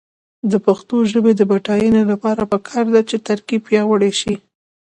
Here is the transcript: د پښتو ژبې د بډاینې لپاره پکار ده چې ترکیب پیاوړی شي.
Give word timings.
د 0.51 0.53
پښتو 0.65 0.95
ژبې 1.11 1.31
د 1.35 1.41
بډاینې 1.51 2.03
لپاره 2.11 2.41
پکار 2.51 2.85
ده 2.93 3.01
چې 3.09 3.17
ترکیب 3.27 3.61
پیاوړی 3.69 4.11
شي. 4.19 4.35